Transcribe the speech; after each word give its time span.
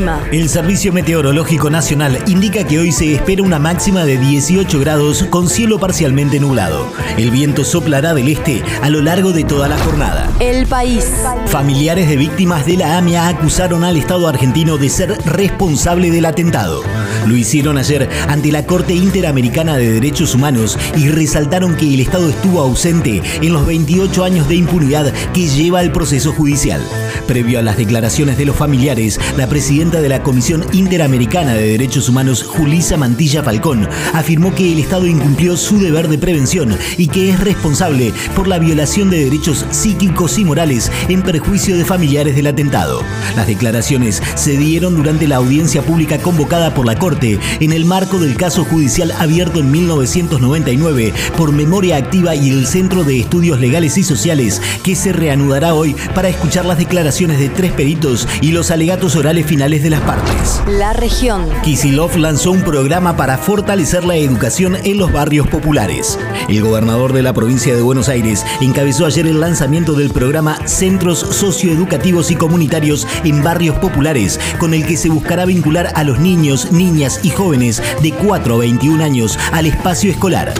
El 0.00 0.06
clima. 0.06 0.20
El 0.32 0.48
Servicio 0.48 0.92
Meteorológico 0.92 1.68
Nacional 1.68 2.18
indica 2.26 2.64
que 2.64 2.78
hoy 2.78 2.90
se 2.90 3.14
espera 3.14 3.42
una 3.42 3.58
máxima 3.58 4.04
de 4.04 4.16
18 4.16 4.80
grados 4.80 5.24
con 5.24 5.48
cielo 5.48 5.78
parcialmente 5.78 6.40
nublado. 6.40 6.86
El 7.18 7.30
viento 7.30 7.64
soplará 7.64 8.14
del 8.14 8.28
este 8.28 8.62
a 8.82 8.88
lo 8.88 9.02
largo 9.02 9.32
de 9.32 9.44
toda 9.44 9.68
la 9.68 9.78
jornada. 9.78 10.30
El 10.40 10.66
país. 10.66 11.06
Familiares 11.46 12.08
de 12.08 12.16
víctimas 12.16 12.64
de 12.64 12.78
la 12.78 12.96
AMIA 12.96 13.28
acusaron 13.28 13.84
al 13.84 13.96
Estado 13.96 14.26
argentino 14.26 14.78
de 14.78 14.88
ser 14.88 15.18
responsable 15.26 16.10
del 16.10 16.24
atentado. 16.24 16.82
Lo 17.26 17.36
hicieron 17.36 17.76
ayer 17.76 18.08
ante 18.28 18.52
la 18.52 18.64
Corte 18.64 18.94
Interamericana 18.94 19.76
de 19.76 19.92
Derechos 19.92 20.34
Humanos 20.34 20.78
y 20.96 21.08
resaltaron 21.08 21.76
que 21.76 21.92
el 21.92 22.00
Estado 22.00 22.30
estuvo 22.30 22.60
ausente 22.60 23.22
en 23.42 23.52
los 23.52 23.66
28 23.66 24.24
años 24.24 24.48
de 24.48 24.54
impunidad 24.56 25.12
que 25.34 25.48
lleva 25.48 25.82
el 25.82 25.92
proceso 25.92 26.32
judicial. 26.32 26.82
Previo 27.26 27.58
a 27.58 27.62
las 27.62 27.76
declaraciones 27.76 28.38
de 28.38 28.46
los 28.46 28.56
familiares, 28.56 29.20
la 29.36 29.46
presidenta 29.46 29.89
de 29.98 30.08
la 30.08 30.22
Comisión 30.22 30.64
Interamericana 30.72 31.54
de 31.54 31.66
Derechos 31.66 32.08
Humanos, 32.08 32.44
Julisa 32.44 32.96
Mantilla 32.96 33.42
Falcón, 33.42 33.88
afirmó 34.12 34.54
que 34.54 34.72
el 34.72 34.78
Estado 34.78 35.06
incumplió 35.06 35.56
su 35.56 35.80
deber 35.80 36.06
de 36.06 36.16
prevención 36.16 36.78
y 36.96 37.08
que 37.08 37.30
es 37.30 37.40
responsable 37.40 38.12
por 38.36 38.46
la 38.46 38.60
violación 38.60 39.10
de 39.10 39.24
derechos 39.24 39.66
psíquicos 39.70 40.38
y 40.38 40.44
morales 40.44 40.92
en 41.08 41.22
perjuicio 41.22 41.76
de 41.76 41.84
familiares 41.84 42.36
del 42.36 42.46
atentado. 42.46 43.02
Las 43.34 43.48
declaraciones 43.48 44.22
se 44.36 44.56
dieron 44.56 44.94
durante 44.94 45.26
la 45.26 45.36
audiencia 45.36 45.82
pública 45.82 46.18
convocada 46.18 46.72
por 46.72 46.86
la 46.86 46.96
Corte 46.96 47.40
en 47.58 47.72
el 47.72 47.84
marco 47.84 48.20
del 48.20 48.36
caso 48.36 48.64
judicial 48.64 49.12
abierto 49.18 49.58
en 49.58 49.72
1999 49.72 51.12
por 51.36 51.50
Memoria 51.50 51.96
Activa 51.96 52.36
y 52.36 52.50
el 52.50 52.66
Centro 52.66 53.02
de 53.02 53.18
Estudios 53.18 53.58
Legales 53.58 53.98
y 53.98 54.04
Sociales, 54.04 54.62
que 54.84 54.94
se 54.94 55.12
reanudará 55.12 55.74
hoy 55.74 55.96
para 56.14 56.28
escuchar 56.28 56.64
las 56.64 56.78
declaraciones 56.78 57.40
de 57.40 57.48
tres 57.48 57.72
peritos 57.72 58.28
y 58.40 58.52
los 58.52 58.70
alegatos 58.70 59.16
orales 59.16 59.46
finales 59.46 59.79
de 59.82 59.90
las 59.90 60.00
partes. 60.02 60.62
La 60.66 60.92
región. 60.92 61.46
Kisilov 61.62 62.16
lanzó 62.16 62.50
un 62.52 62.62
programa 62.62 63.16
para 63.16 63.38
fortalecer 63.38 64.04
la 64.04 64.16
educación 64.16 64.76
en 64.84 64.98
los 64.98 65.12
barrios 65.12 65.46
populares. 65.48 66.18
El 66.48 66.62
gobernador 66.62 67.12
de 67.12 67.22
la 67.22 67.32
provincia 67.32 67.74
de 67.74 67.82
Buenos 67.82 68.08
Aires 68.08 68.44
encabezó 68.60 69.06
ayer 69.06 69.26
el 69.26 69.40
lanzamiento 69.40 69.94
del 69.94 70.10
programa 70.10 70.58
Centros 70.66 71.18
Socioeducativos 71.18 72.30
y 72.30 72.36
Comunitarios 72.36 73.06
en 73.24 73.42
Barrios 73.42 73.78
Populares, 73.78 74.38
con 74.58 74.74
el 74.74 74.86
que 74.86 74.96
se 74.96 75.08
buscará 75.08 75.44
vincular 75.44 75.92
a 75.94 76.04
los 76.04 76.18
niños, 76.18 76.72
niñas 76.72 77.20
y 77.22 77.30
jóvenes 77.30 77.82
de 78.02 78.12
4 78.12 78.54
a 78.54 78.58
21 78.58 79.02
años 79.02 79.38
al 79.52 79.66
espacio 79.66 80.10
escolar. 80.10 80.52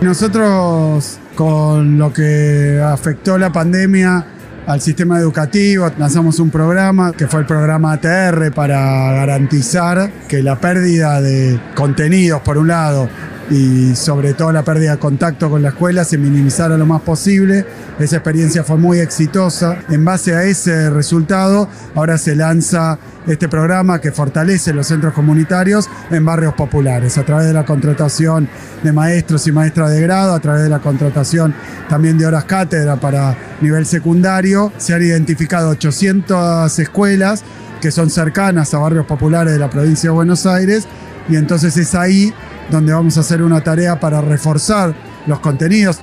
Nosotros, 0.00 1.18
con 1.34 1.98
lo 1.98 2.12
que 2.12 2.80
afectó 2.84 3.36
la 3.36 3.50
pandemia 3.50 4.37
al 4.68 4.82
sistema 4.82 5.18
educativo, 5.18 5.90
lanzamos 5.96 6.38
un 6.40 6.50
programa 6.50 7.12
que 7.12 7.26
fue 7.26 7.40
el 7.40 7.46
programa 7.46 7.92
ATR 7.94 8.52
para 8.52 8.78
garantizar 9.12 10.10
que 10.28 10.42
la 10.42 10.60
pérdida 10.60 11.22
de 11.22 11.58
contenidos, 11.74 12.42
por 12.42 12.58
un 12.58 12.68
lado, 12.68 13.08
y 13.50 13.94
sobre 13.96 14.34
todo 14.34 14.52
la 14.52 14.62
pérdida 14.62 14.92
de 14.92 14.98
contacto 14.98 15.48
con 15.48 15.62
la 15.62 15.70
escuela 15.70 16.04
se 16.04 16.18
minimizara 16.18 16.76
lo 16.76 16.84
más 16.84 17.00
posible. 17.00 17.64
Esa 17.98 18.16
experiencia 18.16 18.62
fue 18.62 18.76
muy 18.76 18.98
exitosa. 18.98 19.78
En 19.88 20.04
base 20.04 20.34
a 20.34 20.44
ese 20.44 20.90
resultado, 20.90 21.66
ahora 21.94 22.18
se 22.18 22.36
lanza 22.36 22.98
este 23.26 23.48
programa 23.48 24.00
que 24.00 24.12
fortalece 24.12 24.72
los 24.72 24.86
centros 24.86 25.12
comunitarios 25.12 25.88
en 26.10 26.24
barrios 26.24 26.54
populares, 26.54 27.18
a 27.18 27.24
través 27.24 27.46
de 27.46 27.52
la 27.52 27.64
contratación 27.64 28.48
de 28.82 28.92
maestros 28.92 29.46
y 29.46 29.52
maestras 29.52 29.90
de 29.90 30.00
grado, 30.00 30.34
a 30.34 30.40
través 30.40 30.62
de 30.62 30.68
la 30.68 30.78
contratación 30.78 31.54
también 31.88 32.18
de 32.18 32.26
horas 32.26 32.44
cátedra 32.44 32.96
para 32.96 33.36
nivel 33.60 33.86
secundario. 33.86 34.72
Se 34.78 34.94
han 34.94 35.02
identificado 35.02 35.70
800 35.70 36.78
escuelas 36.78 37.42
que 37.80 37.90
son 37.90 38.10
cercanas 38.10 38.74
a 38.74 38.78
barrios 38.78 39.06
populares 39.06 39.52
de 39.52 39.58
la 39.58 39.70
provincia 39.70 40.10
de 40.10 40.14
Buenos 40.14 40.46
Aires 40.46 40.86
y 41.28 41.36
entonces 41.36 41.76
es 41.76 41.94
ahí 41.94 42.32
donde 42.70 42.92
vamos 42.92 43.16
a 43.16 43.20
hacer 43.20 43.42
una 43.42 43.60
tarea 43.62 44.00
para 44.00 44.20
reforzar 44.20 44.94
los 45.26 45.40
contenidos. 45.40 46.00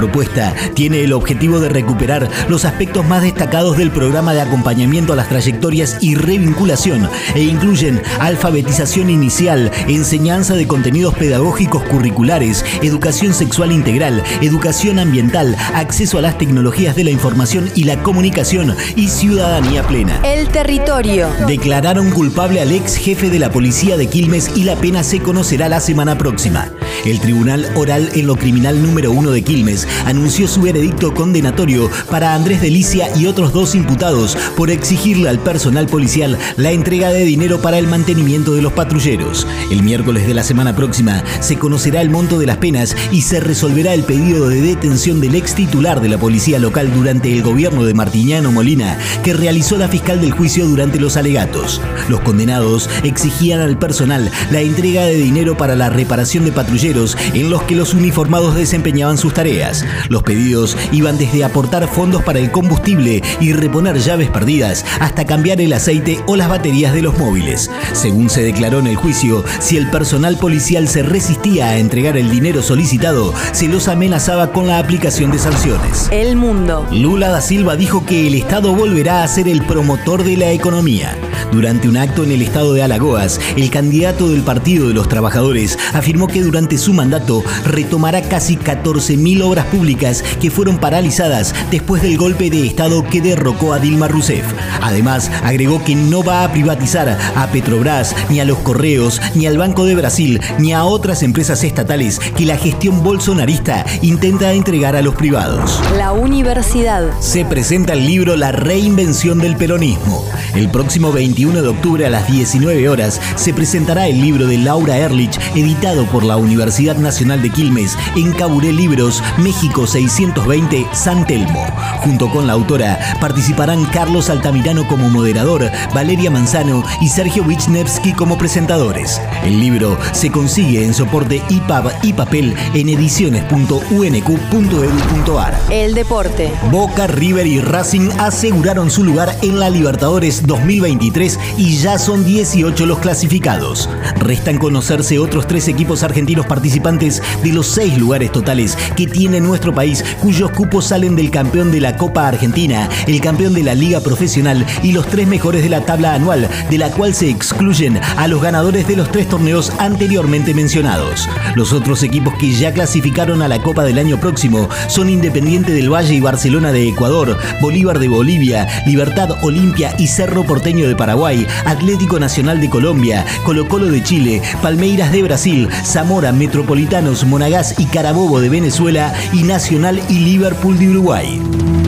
Propuesta 0.00 0.54
tiene 0.72 1.04
el 1.04 1.12
objetivo 1.12 1.60
de 1.60 1.68
recuperar 1.68 2.26
los 2.48 2.64
aspectos 2.64 3.06
más 3.06 3.20
destacados 3.20 3.76
del 3.76 3.90
programa 3.90 4.32
de 4.32 4.40
acompañamiento 4.40 5.12
a 5.12 5.16
las 5.16 5.28
trayectorias 5.28 5.98
y 6.00 6.14
revinculación 6.14 7.06
e 7.34 7.42
incluyen 7.42 8.00
alfabetización 8.18 9.10
inicial, 9.10 9.70
enseñanza 9.88 10.54
de 10.54 10.66
contenidos 10.66 11.12
pedagógicos 11.16 11.82
curriculares, 11.82 12.64
educación 12.80 13.34
sexual 13.34 13.72
integral, 13.72 14.22
educación 14.40 14.98
ambiental, 14.98 15.54
acceso 15.74 16.16
a 16.16 16.22
las 16.22 16.38
tecnologías 16.38 16.96
de 16.96 17.04
la 17.04 17.10
información 17.10 17.70
y 17.74 17.84
la 17.84 18.02
comunicación 18.02 18.74
y 18.96 19.08
ciudadanía 19.08 19.86
plena. 19.86 20.18
El 20.24 20.48
territorio. 20.48 21.28
Declararon 21.46 22.10
culpable 22.10 22.62
al 22.62 22.72
ex 22.72 22.96
jefe 22.96 23.28
de 23.28 23.38
la 23.38 23.52
policía 23.52 23.98
de 23.98 24.06
Quilmes 24.06 24.50
y 24.56 24.64
la 24.64 24.76
pena 24.76 25.02
se 25.02 25.20
conocerá 25.20 25.68
la 25.68 25.80
semana 25.80 26.16
próxima. 26.16 26.70
El 27.04 27.18
Tribunal 27.20 27.66
Oral 27.76 28.10
en 28.14 28.26
lo 28.26 28.36
Criminal 28.36 28.82
número 28.82 29.10
1 29.10 29.30
de 29.30 29.42
Quilmes 29.42 29.88
anunció 30.04 30.46
su 30.46 30.60
veredicto 30.60 31.14
condenatorio 31.14 31.90
para 32.10 32.34
Andrés 32.34 32.60
Delicia 32.60 33.08
y 33.16 33.26
otros 33.26 33.52
dos 33.54 33.74
imputados 33.74 34.36
por 34.56 34.70
exigirle 34.70 35.28
al 35.28 35.38
personal 35.38 35.86
policial 35.86 36.38
la 36.56 36.72
entrega 36.72 37.08
de 37.08 37.24
dinero 37.24 37.62
para 37.62 37.78
el 37.78 37.86
mantenimiento 37.86 38.52
de 38.52 38.60
los 38.60 38.74
patrulleros. 38.74 39.46
El 39.70 39.82
miércoles 39.82 40.26
de 40.26 40.34
la 40.34 40.42
semana 40.42 40.76
próxima 40.76 41.24
se 41.40 41.56
conocerá 41.56 42.02
el 42.02 42.10
monto 42.10 42.38
de 42.38 42.46
las 42.46 42.58
penas 42.58 42.94
y 43.10 43.22
se 43.22 43.40
resolverá 43.40 43.94
el 43.94 44.04
pedido 44.04 44.48
de 44.48 44.60
detención 44.60 45.20
del 45.20 45.36
ex 45.36 45.54
titular 45.54 46.00
de 46.02 46.10
la 46.10 46.18
policía 46.18 46.58
local 46.58 46.92
durante 46.92 47.32
el 47.32 47.42
gobierno 47.42 47.84
de 47.84 47.94
Martiñano 47.94 48.52
Molina, 48.52 48.98
que 49.24 49.32
realizó 49.32 49.78
la 49.78 49.88
fiscal 49.88 50.20
del 50.20 50.32
juicio 50.32 50.66
durante 50.66 51.00
los 51.00 51.16
alegatos. 51.16 51.80
Los 52.08 52.20
condenados 52.20 52.90
exigían 53.04 53.60
al 53.60 53.78
personal 53.78 54.30
la 54.50 54.60
entrega 54.60 55.04
de 55.04 55.14
dinero 55.14 55.56
para 55.56 55.76
la 55.76 55.88
reparación 55.88 56.44
de 56.44 56.52
patrulleros 56.52 56.89
en 56.90 57.50
los 57.50 57.62
que 57.62 57.76
los 57.76 57.94
uniformados 57.94 58.56
desempeñaban 58.56 59.16
sus 59.16 59.32
tareas. 59.32 59.84
Los 60.08 60.24
pedidos 60.24 60.76
iban 60.90 61.18
desde 61.18 61.44
aportar 61.44 61.86
fondos 61.86 62.22
para 62.24 62.40
el 62.40 62.50
combustible 62.50 63.22
y 63.40 63.52
reponer 63.52 63.98
llaves 63.98 64.28
perdidas 64.28 64.84
hasta 64.98 65.24
cambiar 65.24 65.60
el 65.60 65.72
aceite 65.72 66.20
o 66.26 66.34
las 66.34 66.48
baterías 66.48 66.92
de 66.92 67.02
los 67.02 67.16
móviles. 67.16 67.70
Según 67.92 68.28
se 68.28 68.42
declaró 68.42 68.80
en 68.80 68.88
el 68.88 68.96
juicio, 68.96 69.44
si 69.60 69.76
el 69.76 69.88
personal 69.90 70.36
policial 70.36 70.88
se 70.88 71.02
resistía 71.02 71.68
a 71.68 71.78
entregar 71.78 72.16
el 72.16 72.28
dinero 72.28 72.62
solicitado, 72.62 73.32
se 73.52 73.68
los 73.68 73.86
amenazaba 73.86 74.52
con 74.52 74.66
la 74.66 74.78
aplicación 74.78 75.30
de 75.30 75.38
sanciones. 75.38 76.08
El 76.10 76.34
mundo. 76.36 76.86
Lula 76.90 77.28
da 77.28 77.40
Silva 77.40 77.76
dijo 77.76 78.04
que 78.04 78.26
el 78.26 78.34
Estado 78.34 78.74
volverá 78.74 79.22
a 79.22 79.28
ser 79.28 79.46
el 79.46 79.62
promotor 79.64 80.24
de 80.24 80.36
la 80.36 80.50
economía. 80.50 81.16
Durante 81.52 81.88
un 81.88 81.96
acto 81.96 82.22
en 82.22 82.30
el 82.30 82.42
estado 82.42 82.74
de 82.74 82.82
Alagoas, 82.82 83.40
el 83.56 83.70
candidato 83.70 84.28
del 84.28 84.42
Partido 84.42 84.86
de 84.86 84.94
los 84.94 85.08
Trabajadores 85.08 85.76
afirmó 85.92 86.28
que 86.28 86.42
durante 86.42 86.78
su 86.78 86.92
mandato 86.92 87.42
retomará 87.64 88.22
casi 88.22 88.56
14.000 88.56 89.42
obras 89.42 89.66
públicas 89.66 90.22
que 90.40 90.50
fueron 90.50 90.78
paralizadas 90.78 91.54
después 91.70 92.02
del 92.02 92.16
golpe 92.18 92.50
de 92.50 92.66
Estado 92.66 93.04
que 93.04 93.20
derrocó 93.20 93.72
a 93.72 93.80
Dilma 93.80 94.06
Rousseff. 94.06 94.44
Además, 94.80 95.30
agregó 95.42 95.82
que 95.82 95.96
no 95.96 96.22
va 96.22 96.44
a 96.44 96.52
privatizar 96.52 97.18
a 97.34 97.46
Petrobras, 97.48 98.14
ni 98.28 98.38
a 98.38 98.44
los 98.44 98.58
Correos, 98.58 99.20
ni 99.34 99.46
al 99.46 99.58
Banco 99.58 99.84
de 99.84 99.96
Brasil, 99.96 100.40
ni 100.58 100.72
a 100.72 100.84
otras 100.84 101.22
empresas 101.24 101.64
estatales 101.64 102.20
que 102.36 102.46
la 102.46 102.58
gestión 102.58 103.02
bolsonarista 103.02 103.84
intenta 104.02 104.52
entregar 104.52 104.94
a 104.94 105.02
los 105.02 105.16
privados. 105.16 105.80
La 105.96 106.12
universidad. 106.12 107.10
Se 107.20 107.44
presenta 107.44 107.94
el 107.94 108.06
libro 108.06 108.36
La 108.36 108.52
reinvención 108.52 109.38
del 109.38 109.56
peronismo. 109.56 110.24
El 110.54 110.68
próximo 110.68 111.10
21 111.12 111.62
de 111.62 111.68
octubre 111.68 112.06
a 112.06 112.10
las 112.10 112.30
19 112.30 112.88
horas 112.88 113.20
se 113.36 113.54
presentará 113.54 114.08
el 114.08 114.20
libro 114.20 114.46
de 114.46 114.58
Laura 114.58 114.98
Erlich, 114.98 115.38
editado 115.54 116.04
por 116.06 116.24
la 116.24 116.36
Universidad 116.36 116.96
Nacional 116.96 117.40
de 117.40 117.50
Quilmes 117.50 117.96
en 118.16 118.32
Caburé 118.32 118.72
Libros, 118.72 119.22
México 119.38 119.86
620, 119.86 120.88
San 120.92 121.24
Telmo. 121.26 121.64
Junto 122.02 122.28
con 122.30 122.48
la 122.48 122.54
autora 122.54 122.98
participarán 123.20 123.84
Carlos 123.86 124.28
Altamirano 124.28 124.86
como 124.88 125.08
moderador, 125.08 125.70
Valeria 125.94 126.30
Manzano 126.30 126.82
y 127.00 127.08
Sergio 127.08 127.44
Wisniewski 127.44 128.12
como 128.12 128.36
presentadores. 128.36 129.20
El 129.44 129.60
libro 129.60 129.96
se 130.12 130.30
consigue 130.30 130.84
en 130.84 130.92
soporte 130.94 131.42
IPAB 131.48 131.92
y 132.02 132.12
papel 132.12 132.54
en 132.74 132.88
ediciones.unq.edu.ar. 132.88 135.60
El 135.70 135.94
deporte. 135.94 136.50
Boca, 136.72 137.06
River 137.06 137.46
y 137.46 137.60
Racing 137.60 138.10
aseguraron 138.18 138.90
su 138.90 139.04
lugar 139.04 139.36
en 139.42 139.60
la 139.60 139.70
Libertadores 139.70 140.39
Quilmes 140.40 140.46
2023 140.46 141.38
y 141.56 141.76
ya 141.76 141.98
son 141.98 142.24
18 142.24 142.86
los 142.86 142.98
clasificados. 142.98 143.88
Restan 144.16 144.58
conocerse 144.58 145.18
otros 145.18 145.46
tres 145.46 145.68
equipos 145.68 146.02
argentinos 146.02 146.46
participantes 146.46 147.22
de 147.42 147.52
los 147.52 147.66
seis 147.66 147.96
lugares 147.98 148.32
totales 148.32 148.76
que 148.96 149.06
tiene 149.06 149.40
nuestro 149.40 149.74
país, 149.74 150.04
cuyos 150.20 150.50
cupos 150.50 150.86
salen 150.86 151.16
del 151.16 151.30
campeón 151.30 151.70
de 151.70 151.80
la 151.80 151.96
Copa 151.96 152.28
Argentina, 152.28 152.88
el 153.06 153.20
campeón 153.20 153.54
de 153.54 153.62
la 153.62 153.74
Liga 153.74 154.00
Profesional 154.00 154.66
y 154.82 154.92
los 154.92 155.06
tres 155.06 155.26
mejores 155.26 155.62
de 155.62 155.68
la 155.68 155.84
tabla 155.84 156.14
anual, 156.14 156.48
de 156.68 156.78
la 156.78 156.90
cual 156.90 157.14
se 157.14 157.30
excluyen 157.30 158.00
a 158.16 158.28
los 158.28 158.42
ganadores 158.42 158.86
de 158.86 158.96
los 158.96 159.10
tres 159.10 159.28
torneos 159.28 159.72
anteriormente 159.78 160.54
mencionados. 160.54 161.28
Los 161.54 161.72
otros 161.72 162.02
equipos 162.02 162.34
que 162.34 162.52
ya 162.52 162.72
clasificaron 162.72 163.42
a 163.42 163.48
la 163.48 163.60
Copa 163.62 163.84
del 163.84 163.98
año 163.98 164.20
próximo 164.20 164.68
son 164.88 165.10
Independiente 165.10 165.72
del 165.72 165.92
Valle 165.92 166.14
y 166.14 166.20
Barcelona 166.20 166.72
de 166.72 166.88
Ecuador, 166.88 167.36
Bolívar 167.60 167.98
de 167.98 168.08
Bolivia, 168.08 168.66
Libertad 168.86 169.30
Olimpia 169.42 169.94
y 169.98 170.06
Cerro 170.06 170.29
Porteño 170.30 170.88
de 170.88 170.96
Paraguay, 170.96 171.46
Atlético 171.64 172.18
Nacional 172.18 172.60
de 172.60 172.70
Colombia, 172.70 173.24
Colo 173.44 173.68
Colo 173.68 173.86
de 173.86 174.02
Chile, 174.02 174.40
Palmeiras 174.62 175.12
de 175.12 175.22
Brasil, 175.22 175.68
Zamora, 175.84 176.32
Metropolitanos, 176.32 177.24
Monagas 177.24 177.78
y 177.78 177.86
Carabobo 177.86 178.40
de 178.40 178.48
Venezuela 178.48 179.12
y 179.32 179.42
Nacional 179.42 180.00
y 180.08 180.20
Liverpool 180.20 180.78
de 180.78 180.88
Uruguay. 180.88 181.40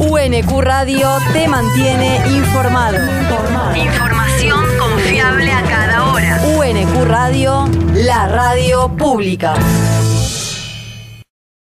UNQ 0.00 0.60
Radio 0.60 1.08
te 1.32 1.46
mantiene 1.46 2.20
informado. 2.28 2.98
Información 3.76 4.64
confiable 4.78 5.52
a 5.52 5.62
cada 5.62 6.10
hora. 6.10 6.40
UNQ 6.56 7.04
Radio, 7.04 7.68
la 7.94 8.26
radio 8.26 8.88
pública. 8.96 9.54